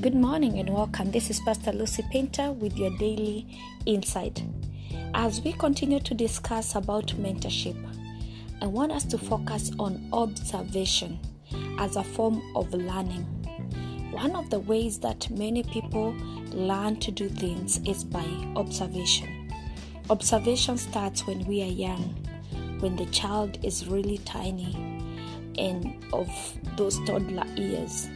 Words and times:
Good 0.00 0.14
morning 0.14 0.60
and 0.60 0.72
welcome. 0.72 1.10
This 1.10 1.28
is 1.28 1.40
Pastor 1.40 1.72
Lucy 1.72 2.04
Painter 2.12 2.52
with 2.52 2.76
your 2.76 2.96
daily 2.98 3.48
insight. 3.84 4.44
As 5.12 5.40
we 5.40 5.52
continue 5.52 5.98
to 5.98 6.14
discuss 6.14 6.76
about 6.76 7.08
mentorship, 7.18 7.76
I 8.62 8.66
want 8.66 8.92
us 8.92 9.02
to 9.06 9.18
focus 9.18 9.72
on 9.76 10.08
observation 10.12 11.18
as 11.80 11.96
a 11.96 12.04
form 12.04 12.40
of 12.54 12.72
learning. 12.72 13.24
One 14.12 14.36
of 14.36 14.50
the 14.50 14.60
ways 14.60 15.00
that 15.00 15.28
many 15.30 15.64
people 15.64 16.14
learn 16.52 17.00
to 17.00 17.10
do 17.10 17.28
things 17.28 17.80
is 17.84 18.04
by 18.04 18.24
observation. 18.54 19.52
Observation 20.10 20.78
starts 20.78 21.26
when 21.26 21.44
we 21.44 21.60
are 21.64 21.72
young, 21.72 22.14
when 22.78 22.94
the 22.94 23.06
child 23.06 23.58
is 23.64 23.88
really 23.88 24.18
tiny 24.18 24.76
and 25.58 26.04
of 26.12 26.30
those 26.76 27.04
toddler 27.04 27.46
years 27.56 28.08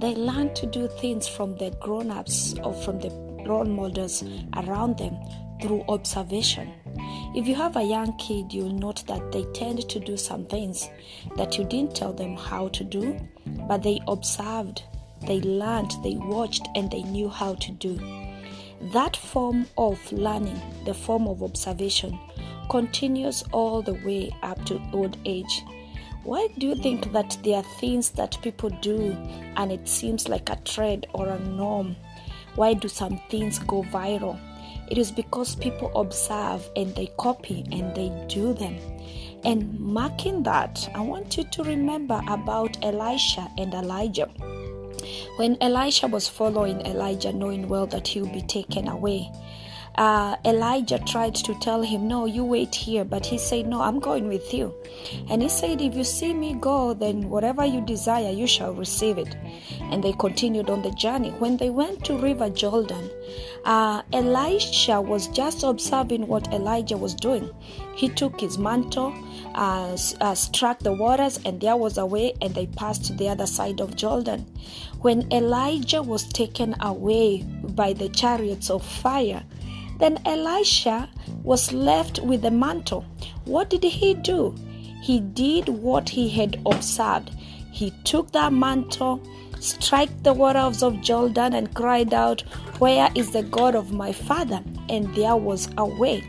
they 0.00 0.14
learn 0.14 0.52
to 0.54 0.66
do 0.66 0.88
things 0.88 1.28
from 1.28 1.56
the 1.56 1.70
grown 1.80 2.10
ups 2.10 2.54
or 2.64 2.72
from 2.72 2.98
the 2.98 3.10
role 3.46 3.64
models 3.64 4.24
around 4.56 4.98
them 4.98 5.16
through 5.60 5.84
observation. 5.88 6.72
If 7.34 7.46
you 7.46 7.54
have 7.54 7.76
a 7.76 7.82
young 7.82 8.16
kid, 8.16 8.52
you'll 8.52 8.72
note 8.72 9.06
that 9.06 9.30
they 9.30 9.44
tend 9.52 9.88
to 9.88 10.00
do 10.00 10.16
some 10.16 10.46
things 10.46 10.88
that 11.36 11.58
you 11.58 11.64
didn't 11.64 11.94
tell 11.94 12.12
them 12.12 12.36
how 12.36 12.68
to 12.68 12.82
do, 12.82 13.20
but 13.68 13.82
they 13.82 14.00
observed, 14.08 14.82
they 15.26 15.40
learned, 15.40 15.92
they 16.02 16.16
watched, 16.16 16.66
and 16.74 16.90
they 16.90 17.02
knew 17.02 17.28
how 17.28 17.54
to 17.54 17.72
do. 17.72 18.00
That 18.92 19.16
form 19.16 19.66
of 19.76 20.00
learning, 20.10 20.60
the 20.86 20.94
form 20.94 21.28
of 21.28 21.42
observation, 21.42 22.18
continues 22.70 23.44
all 23.52 23.82
the 23.82 23.94
way 23.94 24.30
up 24.42 24.64
to 24.64 24.80
old 24.92 25.18
age. 25.26 25.62
Why 26.30 26.46
do 26.58 26.68
you 26.68 26.76
think 26.76 27.10
that 27.12 27.36
there 27.42 27.56
are 27.56 27.78
things 27.80 28.10
that 28.10 28.40
people 28.40 28.70
do 28.82 29.16
and 29.56 29.72
it 29.72 29.88
seems 29.88 30.28
like 30.28 30.48
a 30.48 30.60
trend 30.64 31.08
or 31.12 31.26
a 31.26 31.40
norm? 31.40 31.96
Why 32.54 32.72
do 32.72 32.86
some 32.86 33.20
things 33.30 33.58
go 33.58 33.82
viral? 33.82 34.38
It 34.88 34.96
is 34.96 35.10
because 35.10 35.56
people 35.56 35.90
observe 36.00 36.70
and 36.76 36.94
they 36.94 37.08
copy 37.18 37.66
and 37.72 37.92
they 37.96 38.12
do 38.28 38.54
them. 38.54 38.78
And 39.42 39.76
marking 39.80 40.44
that, 40.44 40.88
I 40.94 41.00
want 41.00 41.36
you 41.36 41.42
to 41.42 41.64
remember 41.64 42.22
about 42.28 42.78
Elisha 42.80 43.50
and 43.58 43.74
Elijah. 43.74 44.28
When 45.34 45.60
Elisha 45.60 46.06
was 46.06 46.28
following 46.28 46.80
Elijah, 46.82 47.32
knowing 47.32 47.66
well 47.66 47.88
that 47.88 48.06
he 48.06 48.22
would 48.22 48.32
be 48.32 48.42
taken 48.42 48.86
away, 48.86 49.32
uh, 49.96 50.36
Elijah 50.44 50.98
tried 50.98 51.34
to 51.34 51.54
tell 51.60 51.82
him, 51.82 52.08
No, 52.08 52.24
you 52.26 52.44
wait 52.44 52.74
here. 52.74 53.04
But 53.04 53.26
he 53.26 53.38
said, 53.38 53.66
No, 53.66 53.80
I'm 53.80 53.98
going 53.98 54.28
with 54.28 54.52
you. 54.54 54.74
And 55.28 55.42
he 55.42 55.48
said, 55.48 55.80
If 55.80 55.94
you 55.94 56.04
see 56.04 56.32
me 56.32 56.54
go, 56.54 56.94
then 56.94 57.28
whatever 57.28 57.64
you 57.64 57.80
desire, 57.80 58.30
you 58.30 58.46
shall 58.46 58.72
receive 58.72 59.18
it. 59.18 59.36
And 59.80 60.02
they 60.02 60.12
continued 60.12 60.70
on 60.70 60.82
the 60.82 60.92
journey. 60.92 61.30
When 61.30 61.56
they 61.56 61.70
went 61.70 62.04
to 62.06 62.16
River 62.16 62.50
Jordan, 62.50 63.10
uh, 63.64 64.02
Elisha 64.12 65.00
was 65.00 65.28
just 65.28 65.62
observing 65.64 66.26
what 66.26 66.52
Elijah 66.52 66.96
was 66.96 67.14
doing. 67.14 67.50
He 67.94 68.08
took 68.08 68.40
his 68.40 68.56
mantle, 68.56 69.12
uh, 69.54 69.96
uh, 70.20 70.34
struck 70.34 70.78
the 70.78 70.92
waters, 70.92 71.38
and 71.44 71.60
there 71.60 71.76
was 71.76 71.98
a 71.98 72.06
way, 72.06 72.34
and 72.40 72.54
they 72.54 72.66
passed 72.66 73.04
to 73.06 73.12
the 73.12 73.28
other 73.28 73.46
side 73.46 73.80
of 73.80 73.96
Jordan. 73.96 74.46
When 75.00 75.30
Elijah 75.32 76.02
was 76.02 76.24
taken 76.24 76.74
away 76.80 77.42
by 77.42 77.92
the 77.92 78.08
chariots 78.08 78.70
of 78.70 78.84
fire, 78.84 79.42
then 80.00 80.18
Elisha 80.24 81.08
was 81.42 81.72
left 81.72 82.18
with 82.20 82.42
the 82.42 82.50
mantle. 82.50 83.04
What 83.44 83.70
did 83.70 83.84
he 83.84 84.14
do? 84.14 84.54
He 85.02 85.20
did 85.20 85.68
what 85.68 86.08
he 86.08 86.28
had 86.28 86.60
observed. 86.66 87.30
He 87.70 87.92
took 88.04 88.32
that 88.32 88.52
mantle, 88.52 89.22
struck 89.60 90.08
the 90.22 90.32
waters 90.32 90.82
of 90.82 91.00
Jordan, 91.00 91.54
and 91.54 91.74
cried 91.74 92.12
out, 92.12 92.42
Where 92.78 93.10
is 93.14 93.30
the 93.30 93.42
God 93.42 93.74
of 93.74 93.92
my 93.92 94.12
father? 94.12 94.62
And 94.88 95.14
there 95.14 95.36
was 95.36 95.68
a 95.78 95.84
way. 95.84 96.24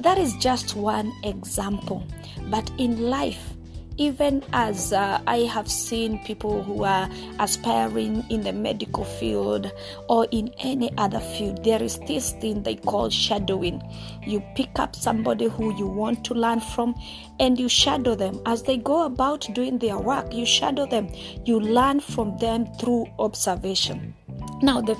That 0.00 0.18
is 0.18 0.34
just 0.36 0.74
one 0.74 1.12
example. 1.22 2.04
But 2.50 2.70
in 2.78 3.10
life, 3.10 3.53
even 3.96 4.42
as 4.52 4.92
uh, 4.92 5.20
I 5.26 5.38
have 5.40 5.70
seen 5.70 6.18
people 6.24 6.62
who 6.62 6.84
are 6.84 7.08
aspiring 7.38 8.24
in 8.30 8.42
the 8.42 8.52
medical 8.52 9.04
field 9.04 9.70
or 10.08 10.26
in 10.30 10.52
any 10.58 10.90
other 10.98 11.20
field, 11.20 11.64
there 11.64 11.82
is 11.82 11.98
this 12.00 12.32
thing 12.32 12.62
they 12.62 12.76
call 12.76 13.10
shadowing. 13.10 13.82
You 14.26 14.42
pick 14.56 14.78
up 14.78 14.96
somebody 14.96 15.48
who 15.48 15.76
you 15.76 15.86
want 15.86 16.24
to 16.24 16.34
learn 16.34 16.60
from 16.60 16.94
and 17.38 17.58
you 17.58 17.68
shadow 17.68 18.14
them 18.14 18.40
as 18.46 18.62
they 18.64 18.76
go 18.76 19.04
about 19.04 19.46
doing 19.54 19.78
their 19.78 19.98
work. 19.98 20.32
You 20.34 20.46
shadow 20.46 20.86
them, 20.86 21.08
you 21.44 21.60
learn 21.60 22.00
from 22.00 22.36
them 22.38 22.66
through 22.74 23.06
observation. 23.18 24.14
Now, 24.62 24.80
the 24.80 24.94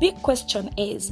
big 0.00 0.14
question 0.22 0.70
is 0.76 1.10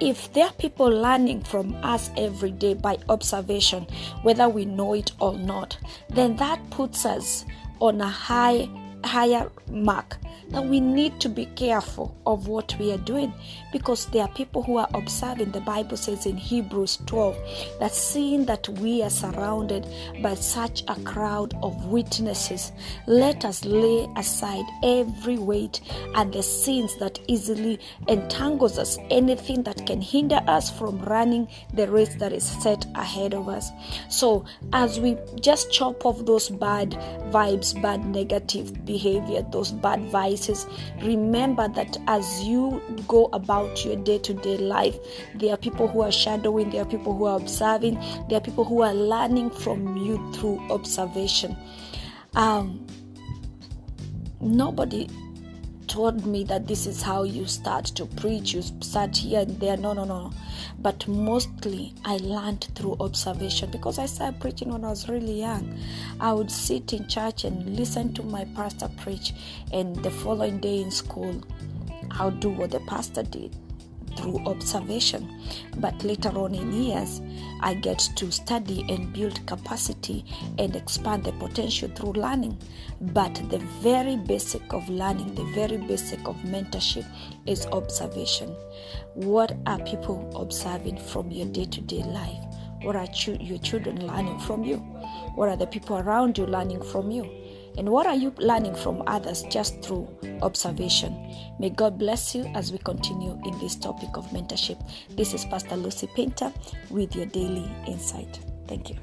if 0.00 0.32
there 0.32 0.46
are 0.46 0.52
people 0.54 0.88
learning 0.88 1.42
from 1.42 1.74
us 1.82 2.10
every 2.16 2.50
day 2.50 2.74
by 2.74 2.98
observation, 3.08 3.86
whether 4.22 4.48
we 4.48 4.64
know 4.64 4.94
it 4.94 5.12
or 5.20 5.36
not, 5.38 5.78
then 6.10 6.36
that 6.36 6.58
puts 6.70 7.06
us 7.06 7.44
on 7.80 8.00
a 8.00 8.08
high 8.08 8.68
higher 9.04 9.50
mark 9.70 10.16
that 10.50 10.64
we 10.64 10.80
need 10.80 11.20
to 11.20 11.28
be 11.28 11.46
careful 11.46 12.16
of 12.26 12.48
what 12.48 12.76
we 12.78 12.92
are 12.92 12.98
doing 12.98 13.32
because 13.72 14.06
there 14.06 14.22
are 14.22 14.28
people 14.28 14.62
who 14.62 14.76
are 14.76 14.88
observing. 14.94 15.52
The 15.52 15.60
Bible 15.60 15.96
says 15.96 16.26
in 16.26 16.36
Hebrews 16.36 16.98
12 17.06 17.36
that 17.80 17.94
seeing 17.94 18.44
that 18.46 18.68
we 18.68 19.02
are 19.02 19.10
surrounded 19.10 19.86
by 20.22 20.34
such 20.34 20.82
a 20.88 20.94
crowd 21.02 21.54
of 21.62 21.86
witnesses, 21.86 22.72
let 23.06 23.44
us 23.44 23.64
lay 23.64 24.08
aside 24.16 24.64
every 24.82 25.38
weight 25.38 25.80
and 26.14 26.32
the 26.32 26.42
sins 26.42 26.96
that 26.98 27.18
easily 27.26 27.80
entangles 28.08 28.78
us, 28.78 28.98
anything 29.10 29.62
that 29.64 29.86
can 29.86 30.00
hinder 30.00 30.40
us 30.46 30.70
from 30.70 31.00
running 31.02 31.48
the 31.72 31.88
race 31.88 32.14
that 32.16 32.32
is 32.32 32.44
set 32.44 32.86
ahead 32.94 33.34
of 33.34 33.48
us. 33.48 33.70
So, 34.08 34.44
as 34.72 35.00
we 35.00 35.16
just 35.40 35.72
chop 35.72 36.04
off 36.06 36.24
those 36.24 36.48
bad 36.48 36.92
vibes, 37.30 37.80
bad 37.80 38.04
negative 38.06 38.84
behavior, 38.84 39.44
those 39.50 39.72
bad 39.72 40.00
vices, 40.24 40.66
remember 41.02 41.68
that 41.68 41.96
as 42.06 42.42
you 42.42 42.80
go 43.08 43.28
about 43.32 43.84
your 43.84 43.96
day 43.96 44.18
to 44.18 44.34
day 44.34 44.56
life, 44.56 44.96
there 45.34 45.52
are 45.52 45.56
people 45.56 45.86
who 45.86 46.00
are 46.02 46.12
shadowing, 46.12 46.70
there 46.70 46.82
are 46.82 46.90
people 46.96 47.14
who 47.16 47.26
are 47.26 47.36
observing, 47.36 47.94
there 48.28 48.38
are 48.38 48.40
people 48.40 48.64
who 48.64 48.82
are 48.82 48.94
learning 48.94 49.50
from 49.50 49.96
you 49.98 50.16
through 50.32 50.58
observation. 50.70 51.56
Um, 52.34 52.86
nobody 54.40 55.08
told 55.94 56.26
me 56.26 56.42
that 56.42 56.66
this 56.66 56.86
is 56.86 57.00
how 57.00 57.22
you 57.22 57.46
start 57.46 57.84
to 57.84 58.04
preach, 58.04 58.52
you 58.52 58.62
start 58.62 59.16
here 59.16 59.42
and 59.42 59.60
there. 59.60 59.76
No, 59.76 59.92
no, 59.92 60.04
no. 60.04 60.32
But 60.80 61.06
mostly 61.06 61.94
I 62.04 62.16
learned 62.16 62.66
through 62.74 62.96
observation 62.98 63.70
because 63.70 64.00
I 64.00 64.06
started 64.06 64.40
preaching 64.40 64.70
when 64.70 64.84
I 64.84 64.88
was 64.88 65.08
really 65.08 65.38
young. 65.38 65.78
I 66.18 66.32
would 66.32 66.50
sit 66.50 66.92
in 66.92 67.06
church 67.06 67.44
and 67.44 67.76
listen 67.76 68.12
to 68.14 68.24
my 68.24 68.44
pastor 68.56 68.90
preach, 69.02 69.34
and 69.72 69.94
the 70.02 70.10
following 70.10 70.58
day 70.58 70.82
in 70.82 70.90
school, 70.90 71.40
I'll 72.10 72.32
do 72.32 72.50
what 72.50 72.72
the 72.72 72.80
pastor 72.80 73.22
did 73.22 73.54
through 74.16 74.38
observation. 74.46 75.42
But 75.76 76.02
later 76.04 76.30
on 76.30 76.54
in 76.54 76.72
years, 76.72 77.20
I 77.60 77.74
get 77.74 77.98
to 78.16 78.30
study 78.30 78.84
and 78.88 79.12
build 79.12 79.46
capacity 79.46 80.24
and 80.58 80.74
expand 80.76 81.24
the 81.24 81.32
potential 81.32 81.88
through 81.94 82.12
learning. 82.12 82.58
But 83.00 83.34
the 83.50 83.58
very 83.80 84.16
basic 84.16 84.72
of 84.72 84.88
learning, 84.88 85.34
the 85.34 85.44
very 85.54 85.76
basic 85.76 86.26
of 86.26 86.36
mentorship 86.38 87.06
is 87.46 87.66
observation. 87.66 88.50
What 89.14 89.56
are 89.66 89.78
people 89.80 90.30
observing 90.34 90.98
from 90.98 91.30
your 91.30 91.46
day 91.46 91.64
to 91.66 91.80
day 91.80 92.02
life? 92.02 92.44
What 92.82 92.96
are 92.96 93.08
your 93.26 93.58
children 93.58 94.06
learning 94.06 94.40
from 94.40 94.62
you? 94.62 94.76
What 95.34 95.48
are 95.48 95.56
the 95.56 95.66
people 95.66 95.98
around 95.98 96.36
you 96.36 96.46
learning 96.46 96.82
from 96.82 97.10
you? 97.10 97.43
And 97.76 97.88
what 97.88 98.06
are 98.06 98.14
you 98.14 98.32
learning 98.38 98.76
from 98.76 99.02
others 99.06 99.42
just 99.50 99.82
through 99.82 100.08
observation? 100.42 101.12
May 101.58 101.70
God 101.70 101.98
bless 101.98 102.34
you 102.34 102.44
as 102.54 102.70
we 102.70 102.78
continue 102.78 103.32
in 103.44 103.58
this 103.58 103.74
topic 103.74 104.16
of 104.16 104.26
mentorship. 104.28 104.78
This 105.10 105.34
is 105.34 105.44
Pastor 105.44 105.76
Lucy 105.76 106.08
Painter 106.14 106.52
with 106.90 107.16
your 107.16 107.26
daily 107.26 107.68
insight. 107.86 108.38
Thank 108.68 108.90
you. 108.90 108.96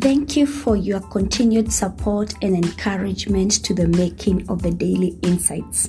Thank 0.00 0.36
you 0.36 0.46
for 0.46 0.76
your 0.76 1.00
continued 1.00 1.72
support 1.72 2.34
and 2.42 2.54
encouragement 2.54 3.64
to 3.64 3.74
the 3.74 3.88
making 3.88 4.48
of 4.48 4.62
the 4.62 4.70
Daily 4.70 5.18
Insights 5.22 5.88